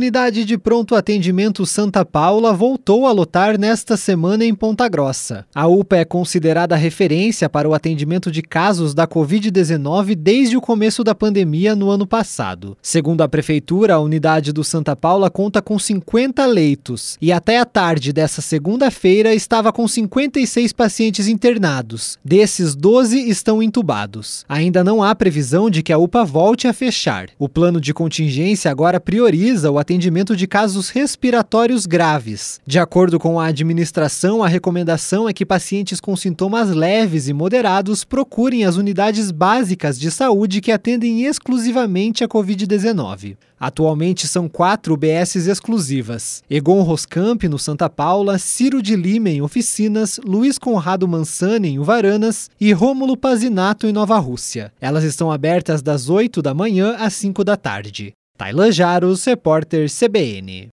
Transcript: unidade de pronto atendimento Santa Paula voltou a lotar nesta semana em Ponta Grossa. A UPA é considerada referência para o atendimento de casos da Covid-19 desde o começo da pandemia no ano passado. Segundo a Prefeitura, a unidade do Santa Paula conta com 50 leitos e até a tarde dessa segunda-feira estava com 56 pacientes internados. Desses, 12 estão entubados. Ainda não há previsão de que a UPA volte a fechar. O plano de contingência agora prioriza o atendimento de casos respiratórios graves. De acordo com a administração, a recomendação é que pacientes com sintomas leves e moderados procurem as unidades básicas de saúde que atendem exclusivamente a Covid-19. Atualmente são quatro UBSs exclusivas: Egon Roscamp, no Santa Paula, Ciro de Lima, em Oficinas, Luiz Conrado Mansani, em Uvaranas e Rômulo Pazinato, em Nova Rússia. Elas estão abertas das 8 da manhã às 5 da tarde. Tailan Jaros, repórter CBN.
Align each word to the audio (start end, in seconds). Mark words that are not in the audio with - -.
unidade 0.00 0.46
de 0.46 0.56
pronto 0.56 0.94
atendimento 0.94 1.66
Santa 1.66 2.06
Paula 2.06 2.54
voltou 2.54 3.06
a 3.06 3.12
lotar 3.12 3.58
nesta 3.60 3.98
semana 3.98 4.42
em 4.42 4.54
Ponta 4.54 4.88
Grossa. 4.88 5.44
A 5.54 5.66
UPA 5.66 5.98
é 5.98 6.04
considerada 6.06 6.74
referência 6.74 7.50
para 7.50 7.68
o 7.68 7.74
atendimento 7.74 8.30
de 8.30 8.40
casos 8.40 8.94
da 8.94 9.06
Covid-19 9.06 10.14
desde 10.14 10.56
o 10.56 10.60
começo 10.62 11.04
da 11.04 11.14
pandemia 11.14 11.76
no 11.76 11.90
ano 11.90 12.06
passado. 12.06 12.78
Segundo 12.80 13.20
a 13.20 13.28
Prefeitura, 13.28 13.96
a 13.96 14.00
unidade 14.00 14.54
do 14.54 14.64
Santa 14.64 14.96
Paula 14.96 15.28
conta 15.28 15.60
com 15.60 15.78
50 15.78 16.46
leitos 16.46 17.18
e 17.20 17.30
até 17.30 17.58
a 17.58 17.66
tarde 17.66 18.10
dessa 18.10 18.40
segunda-feira 18.40 19.34
estava 19.34 19.70
com 19.70 19.86
56 19.86 20.72
pacientes 20.72 21.28
internados. 21.28 22.18
Desses, 22.24 22.74
12 22.74 23.28
estão 23.28 23.62
entubados. 23.62 24.46
Ainda 24.48 24.82
não 24.82 25.02
há 25.02 25.14
previsão 25.14 25.68
de 25.68 25.82
que 25.82 25.92
a 25.92 25.98
UPA 25.98 26.24
volte 26.24 26.66
a 26.66 26.72
fechar. 26.72 27.28
O 27.38 27.50
plano 27.50 27.78
de 27.78 27.92
contingência 27.92 28.70
agora 28.70 28.98
prioriza 28.98 29.70
o 29.70 29.78
atendimento 29.90 30.36
de 30.36 30.46
casos 30.46 30.88
respiratórios 30.88 31.84
graves. 31.84 32.60
De 32.64 32.78
acordo 32.78 33.18
com 33.18 33.40
a 33.40 33.46
administração, 33.46 34.40
a 34.40 34.46
recomendação 34.46 35.28
é 35.28 35.32
que 35.32 35.44
pacientes 35.44 36.00
com 36.00 36.14
sintomas 36.14 36.70
leves 36.70 37.26
e 37.26 37.32
moderados 37.32 38.04
procurem 38.04 38.64
as 38.64 38.76
unidades 38.76 39.32
básicas 39.32 39.98
de 39.98 40.08
saúde 40.08 40.60
que 40.60 40.70
atendem 40.70 41.24
exclusivamente 41.24 42.22
a 42.22 42.28
Covid-19. 42.28 43.36
Atualmente 43.58 44.28
são 44.28 44.48
quatro 44.48 44.94
UBSs 44.94 45.50
exclusivas: 45.50 46.44
Egon 46.48 46.82
Roscamp, 46.82 47.42
no 47.48 47.58
Santa 47.58 47.90
Paula, 47.90 48.38
Ciro 48.38 48.80
de 48.80 48.94
Lima, 48.94 49.28
em 49.28 49.42
Oficinas, 49.42 50.20
Luiz 50.24 50.56
Conrado 50.56 51.08
Mansani, 51.08 51.70
em 51.70 51.78
Uvaranas 51.80 52.48
e 52.60 52.72
Rômulo 52.72 53.16
Pazinato, 53.16 53.88
em 53.88 53.92
Nova 53.92 54.18
Rússia. 54.20 54.72
Elas 54.80 55.02
estão 55.02 55.32
abertas 55.32 55.82
das 55.82 56.08
8 56.08 56.40
da 56.40 56.54
manhã 56.54 56.94
às 56.96 57.14
5 57.14 57.42
da 57.42 57.56
tarde. 57.56 58.14
Tailan 58.40 58.72
Jaros, 58.72 59.26
repórter 59.26 59.86
CBN. 59.86 60.66